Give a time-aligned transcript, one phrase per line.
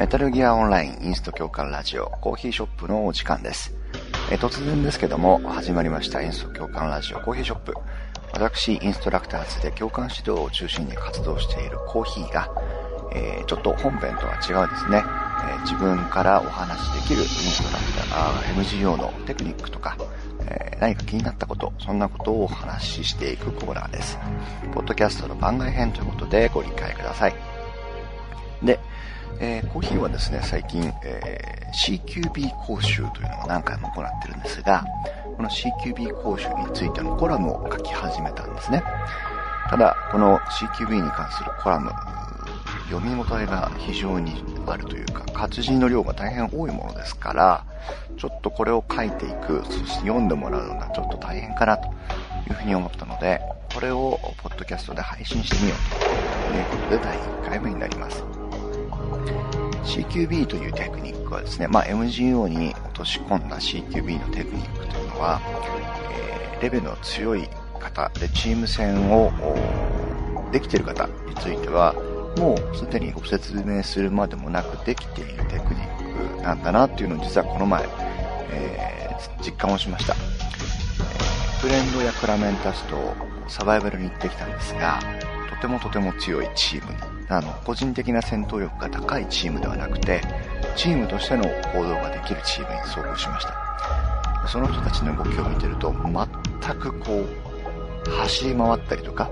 [0.00, 3.74] メタルギアオンラインインスト共感ラジオコーヒーショップのお時間です。
[4.32, 7.74] え突然ですけども、始まりましたインスト共感ラジオコーヒーショップ。
[8.32, 12.50] 私、インストラクターズで共感指導を中心に活動しているコーヒーが、
[13.12, 19.98] えー、ちょっと本編とは違うですね、えー、自分からお話しできるインストラクター、MGO のテクニックとか、
[20.46, 24.18] え、何か気になったこと、そんなことをお話ししていくコーナーです。
[24.72, 27.34] ポッドキャストの番外編ということでご理解ください。
[28.62, 28.78] で、
[29.42, 34.84] えー、コーヒーはですね、最近、えー、CQB 講習というのを何回も行ってるんですが、
[35.34, 38.82] この CQB 講習についてのコラムを書き始めたんですね。
[39.70, 41.90] ただ、この CQB に関するコラム、
[42.90, 47.64] 読み応えが非常にあるというか、活字の量が大変多いものですから、
[48.18, 51.90] ちょっとこれを書いていく、そして読んでもらうのがちょっと大変かなとい
[52.50, 53.40] うふうに思ったので、
[53.72, 58.39] これをポッドキャストで配信してみようということで第1回目になります。
[59.84, 65.40] CQB というテクニックはですね、まあ、MGO に落とし込んだ CQB のテクニックというのは、
[66.12, 67.48] えー、レベルの強い
[67.80, 69.32] 方でチーム戦を
[70.52, 71.94] できている方については、
[72.38, 77.84] もうすでにご説明するまでもなくできているテクニックなんだなっていうのを実はこの前、
[78.50, 80.14] えー、実感をしました。
[80.14, 82.96] えフレンドやクラメンタスと
[83.48, 85.00] サバイバルに行ってきたんですが、
[85.50, 86.98] とてもとても強いチームに
[87.30, 90.20] あの、個人的な戦闘力が高いチームではなくて、
[90.74, 94.48] チームとしての行動ができるチームに遭遇しました。
[94.48, 97.24] その人たちの動きを見てると、全くこ
[98.06, 99.30] う、走り回ったりとか、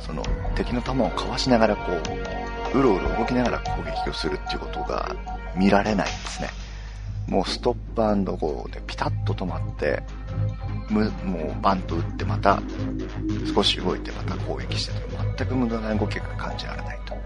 [0.00, 0.22] その、
[0.54, 5.14] 敵の弾をかわしながらこう、うろうろ動きながら攻撃をするっていうことが
[5.54, 6.48] 見られないんですね。
[7.28, 10.02] もうストップゴーでピタッと止まって、
[10.90, 12.62] もうバンと打ってまた
[13.54, 17.16] 少し動いてまた攻撃してという全く無駄な動きが感じられないと。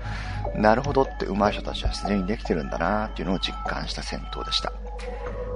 [0.59, 4.73] なるほどって上手い人たちはすでにできてるんだなっていうのを実感した戦闘でした。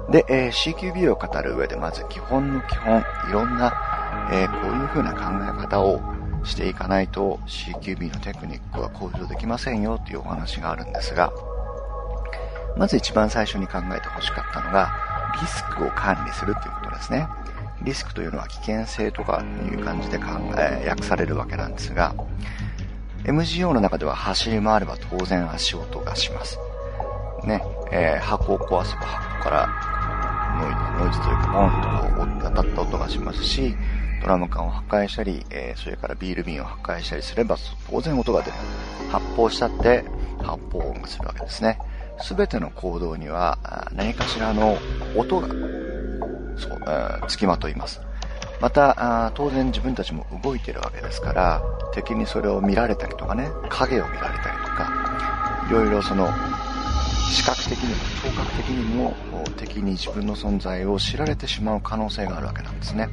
[0.09, 6.01] で、えー、CQB を語る上でまず基本の基本、いろんな、えー、こういう風な考え方を
[6.43, 11.31] していかないと CQB のテクニックは向上できませんよっていうお話があるんですが、
[12.77, 14.89] まず一番最初に考えてほしかったのが、
[15.41, 17.27] リスクを管理するっていうことですね。
[17.83, 20.25] リスクというのは危険性とかいう感じで考
[20.57, 22.15] え、訳されるわけなんですが、
[23.23, 26.59] MGO の中では走り回れば当然足音がします。
[27.43, 27.61] ね、
[27.91, 29.97] えー、箱を壊せば箱から
[30.59, 33.75] ノイズ、ノイズというかボンとこう当たった音がしますし、
[34.21, 37.57] ドラム缶を破壊したり、えー、それからビール瓶を破壊したりすれば
[37.89, 38.53] 当然音が出る。
[39.09, 40.03] 発砲したって
[40.43, 41.79] 発砲音がするわけですね。
[42.19, 43.57] すべての行動には
[43.93, 44.77] 何かしらの
[45.15, 45.47] 音が
[46.57, 46.81] そう、
[47.27, 48.01] つ、きまといます。
[48.59, 51.61] また当然自分たちも動いてるわけですから、
[51.93, 56.29] 敵にそれを見られたりとかね、影を見られたりとか、いろいろその、
[57.29, 59.15] 視覚的にも聴覚的にも
[59.57, 63.09] 敵に自分の存在を知られてしまう可能性があるわけなんですね。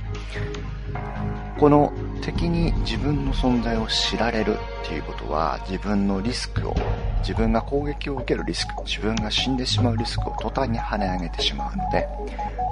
[1.59, 6.75] この敵に自分の存在を知られるっていうことは自分のリスクを
[7.21, 12.09] 自分が攻撃を受けるリスク自分が死んでしまうリスクを途端に跳ね上げてしまうので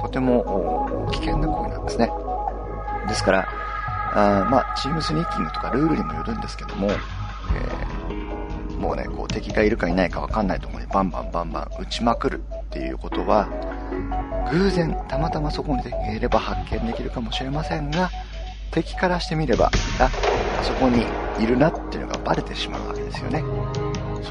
[0.01, 2.11] とても危険な行為なんですね
[3.09, 3.49] ですから
[4.15, 6.95] あまあチームスニーキングとかルールにもよるんですけども、え、
[8.83, 13.49] もうねこう敵がいるかいないかわかんないところにバンバンバンバン撃ちまくるっていうことは
[14.51, 18.11] 偶然たまたまそこに敵がいれば発見できるかもしれませんが
[18.73, 19.71] 敵からしてみれば
[20.01, 20.11] あ
[20.61, 21.05] あそこに
[21.43, 23.45] いるなっていうのがバレてしまうわけですよね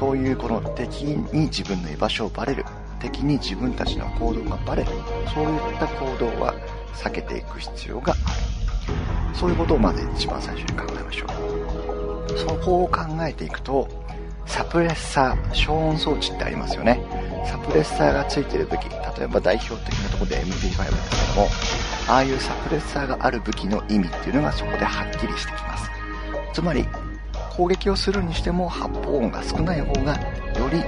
[0.02, 2.64] そういうこの敵に自分の居場所をバレる。
[2.98, 4.90] 敵に自分たちの行動がバレる。
[5.32, 6.54] そういった行動は
[6.94, 8.22] 避けていく必要がある。
[9.32, 12.38] そういうことをまず一番最初に考えましょう。
[12.38, 13.88] そこを考えていくと、
[14.46, 17.00] サプレッサー、消音装置ってありますよね。
[17.46, 18.88] サプレッサーがついてる武器、
[19.18, 20.80] 例えば代表的なところで MP5 ですけ
[21.34, 21.48] ども、
[22.08, 25.90] ああいうサプレッサーがある武器の意味っていうのがそこではっきりしてきます。
[26.52, 26.86] つまり、
[27.56, 30.78] 攻撃をするにしても発砲音が少ない方が、より、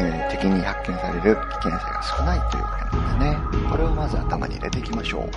[0.00, 3.68] えー、敵に発見される危険性が少ないというわけなんですね。
[3.70, 5.30] これをまず頭に入れていきましょう。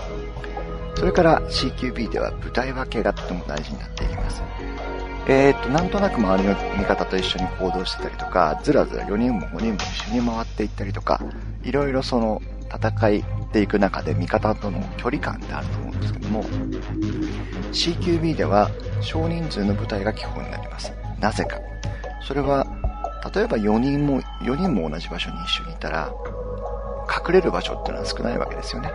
[0.98, 4.44] それから CQB では舞台分けがとても大事になっていきます。
[5.27, 11.21] えー、っと、なんとなく周りの味方と一緒に行動してたりとか、ずらずら4人も5人も一緒に回っていったりとか、
[11.63, 12.41] いろいろその
[12.73, 16.44] 戦いでいく中で味方との距離感ってあると思うんですけども、
[17.71, 18.71] CQB では
[19.01, 20.91] 少人数の部隊が基本になります。
[21.19, 21.59] なぜか。
[22.21, 22.65] それは、
[23.35, 26.12] 例えば4人も、4人も同じ場所に一緒にいたら、
[27.27, 28.91] 隠れる場所っていうのは少ないわけですよね。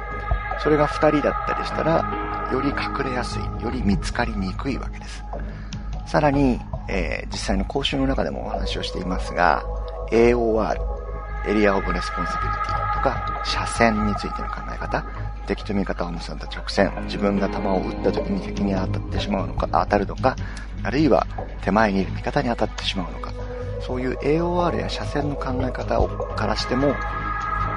[0.62, 5.25] それが2人だったりしたら、より隠れやすい、より見つかりにくいわけです。
[6.06, 9.64] さらに、えー、実際の講習の中でもお話をしていますが、
[10.12, 10.76] AOR、
[11.48, 15.04] Area of Responsibility とか、射線についての考え方、
[15.46, 20.36] 敵と味方を結んだ直線、自分が弾を撃った時に敵に当たってしまうのか、当たるのか、
[20.82, 21.26] あるいは
[21.62, 23.32] 手前にいる味方に当たってしまうのか、
[23.80, 26.94] そういう AOR や射線の考え方をからしても、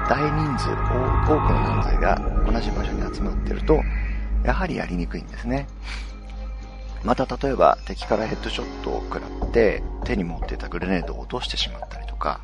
[0.08, 3.80] 大人数、多くの人数が同じ場所に集まってると、
[4.44, 5.66] やはりやりにくいんですね。
[7.04, 12.40] また例えば敵からヘッドショットを食らって手に持っていたグレネードを落としてしまったりとか、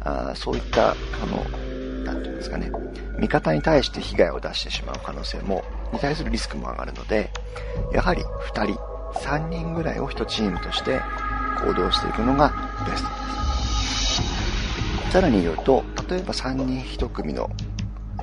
[0.00, 0.94] あそういった、あ
[1.26, 1.44] の、
[2.04, 2.70] なていうんですかね、
[3.18, 7.30] 味方に対して被害を出してしまう可能性も、に対するリスクも上がるので、
[7.92, 8.80] やはり2人、
[9.18, 11.00] 3人ぐらいを1チームとして
[11.64, 12.52] 行動していくのが
[12.88, 13.14] ベストで
[15.08, 15.12] す。
[15.12, 17.50] さらに言うと、例えば3人1組の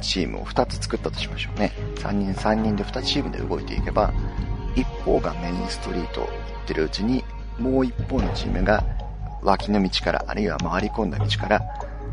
[0.01, 1.73] チームを2つ作ったとしましょうね。
[1.95, 4.13] 3人3人で2チームで動いていけば、
[4.77, 6.31] 一方がメインストリートを行
[6.63, 7.23] ってるうちに、
[7.57, 8.83] もう一方のチームが
[9.41, 11.61] 脇の道から、あるいは回り込んだ道から、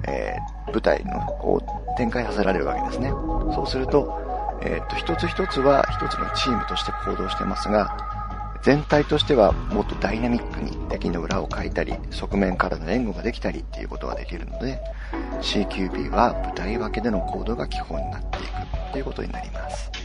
[0.08, 1.61] えー、舞台のを
[1.96, 3.11] 展開させられるわけですね。
[3.55, 7.96] そうすると、えー、っと、一つ一つは一つのチームとして行動してますが、
[8.62, 14.81] 全体としてはもっとダイナミックに敵の裏をかいたり、側面からの援護ができたりっていうことができるので、
[15.43, 18.44] CQB は舞台分けでの行動が基本になっていく
[18.88, 20.03] っていうことになります。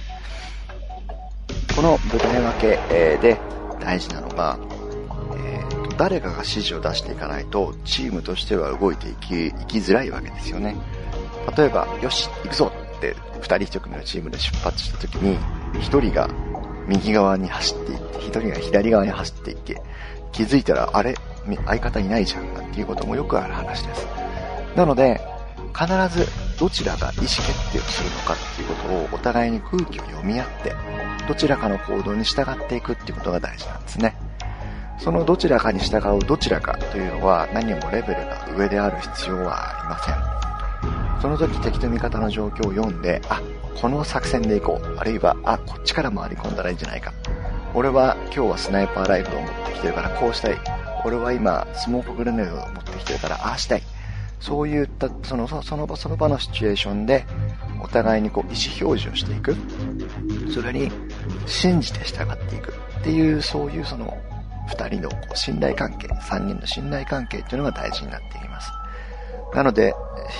[1.75, 2.67] この舞台分け
[3.21, 3.37] で
[3.79, 4.57] 大事なのが、
[5.37, 10.75] えーと、誰かが指示を出していかないと、チームとしては動いていきいきづらいわけですよね。
[11.57, 15.37] 例えば、よし、行くぞって2人1組のチームで出発した時に、
[15.75, 16.29] 1人が
[16.87, 19.81] 右側に走っていって、1人が左側に走っていって、
[20.31, 21.15] 気づいたら、あれ？
[21.65, 24.05] 相方いないじゃん、なんていうこともよくある話です。
[24.75, 25.19] なので、
[25.73, 26.27] 必ず
[26.59, 30.75] どちらが意思決定をするのかっていうことをお互いに空気を読み合って、
[31.27, 34.15] どちらかの行動に従っていくっていうことが大事なんですね。
[34.97, 41.21] そのどちらかに従うどちらかというのは何もレベルが上である必要はありません。
[41.21, 43.41] その時敵と味方の状況を読んで、あ、
[43.79, 44.97] この作戦で行こう。
[44.97, 47.13] あるいは、あ、こっちから回り込んだらいいんじゃないか。
[47.73, 50.57] 俺は今日はスナイパーライフルを持ってきてるからこうしたい。
[51.05, 53.83] 俺は今スモークグレネードを持ってきてるからああしたい。
[54.39, 57.25] そういった、その、その場その場のシチュエーションで、
[57.81, 59.55] お互いにこう意思表示をしていく。
[60.53, 60.91] それに
[61.45, 64.17] 信じて従っていくっていう、そういうその、
[64.67, 68.71] 二人のこう信頼関係、三人の信頼関係っていうのが大事になっています。
[69.53, 69.93] なので、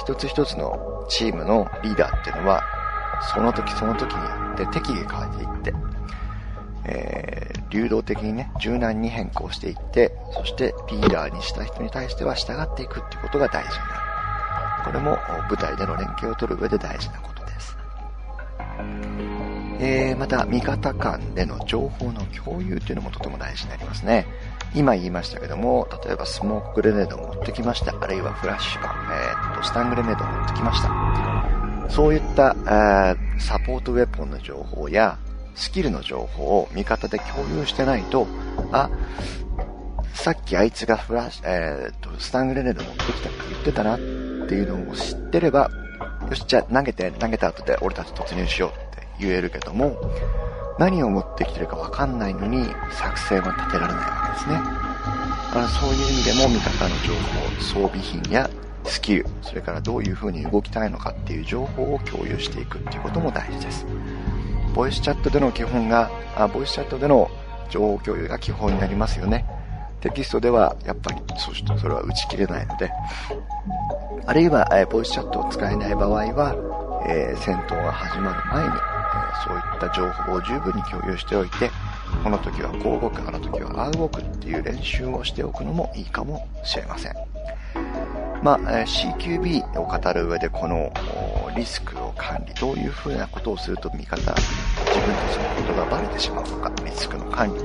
[0.03, 2.63] 一つ一つのチームのリーダーっていうのは、
[3.33, 5.73] その時その時によって適宜変えていって、
[6.91, 14.09] えー、流動的にね、柔軟に変更していって、そしてリーダーにした人に対しては従っていくっていうことが大事になる。
[14.85, 15.17] これも
[15.49, 17.77] 舞台での連携を取る上で大事なことです。
[19.81, 24.25] えー、また、味方間での情報の共有っていうのもとても大事になりますね。
[24.75, 27.93] 今言いましたけども、例えばスモークグレネードを持ってきました。
[27.99, 31.89] あるいはフラッシュガン、えー、っと、スタングレネードを持ってきました。
[31.89, 32.55] そういった、
[33.39, 35.17] サポートウェポンの情報や、
[35.55, 38.27] スキルの情報を味方で共有してないと、
[38.71, 38.89] あ、
[40.13, 45.69] さっきあいつがフラッシュ、えー、っと、スタングレネード持ってきたって言ってたなっていうのを知ってれば、
[46.29, 49.97] よし、じゃあ投げて、投げた後で俺たち突入しようって言えるけども、
[50.77, 54.89] 何を持ってきてるかわかんないのに作戦は立てられないわけですね。
[55.51, 58.49] あそういう意味でも味方の情報、装備品や
[58.85, 63.85] スキル、それからどういう風に動きたいのかっていう情報を共有していくっていうことも大事です。
[64.79, 67.29] ボイスチャットでの基本が、あボイスチャットでの
[67.69, 69.45] 情報共有が基本になりますよね。
[69.99, 72.89] テキストではやっぱりそしてそれは打ち切れないので、
[74.25, 81.69] あるいは、え、ボイスチャットを使えない場合は、えー、戦闘が始まる前に、えー、そういった情報を十分に共有しておいて、
[82.23, 87.13] この時はこう動く、あの時はああ動くっていう練習をしておくのもいいかもしれません。
[88.41, 90.93] まあ、CQB を語る上でこの
[91.55, 94.33] リスクを管理、どういうふうなことをすると味方、
[94.99, 97.59] 自分たちのことがバレてしまうのか、リスクの管理、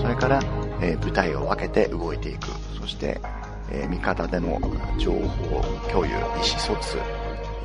[0.00, 0.40] それから、
[0.80, 2.48] えー、部隊を分けて動いていく、
[2.80, 3.20] そして、
[3.70, 4.60] えー、味方での
[4.98, 6.98] 情報共有、意思疎通、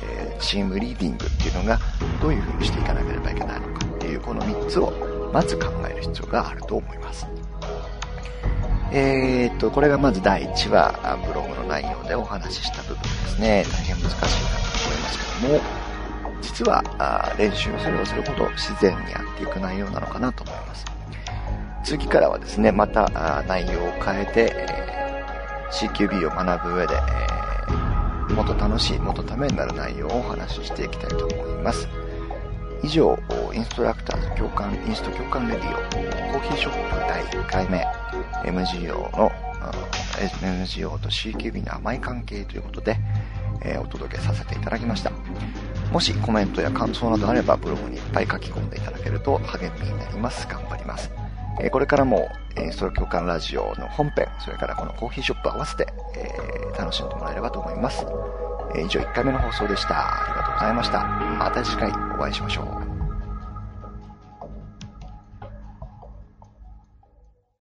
[0.04, 1.80] えー、チームリーディングっていうのが
[2.22, 4.92] どういうふうにしていかなければいけないのかっていうこの3つを
[5.32, 7.26] まず考える必要があると思います。
[8.92, 13.64] えー、っと、これがまず第1話、ブログの内容でお話しした部分ですね。
[13.70, 15.87] 大変難しいかなと思いますけども、
[16.40, 20.84] 実はあ練習をすればするほど自然にやっていく内容なのかなと思います。
[21.88, 23.08] 次からはですね、また
[23.48, 25.24] 内容を変えて、え、
[25.70, 26.94] CQB を学ぶ上で、
[28.30, 31.88] え、もっと楽しい、もっとためになる内容をお話ししていきたいと思います。
[32.82, 33.18] 以上、
[33.54, 35.74] インストラクターズ共感、インスト共感レディオ、
[36.32, 37.86] コーヒーショップ第1回目、
[38.44, 39.32] MGO の、
[40.42, 42.98] NGO と CQB の甘い関係ということで、
[43.64, 45.10] え、お届けさせていただきました。
[45.92, 50.46] もしコメントや感想などあればブログにいっぱい書き込んでいただけると励みになります。
[50.46, 51.10] 頑張ります。
[51.60, 58.06] えこれからも、えストロー共感ラジオの本編、それからこのコーヒーショップ合わせて、えー、楽しんでもらえればと思います。
[58.76, 59.94] え以上1回目の放送でした。
[59.94, 61.04] ありがとうございました。
[61.04, 62.87] また次回お会いしましょう。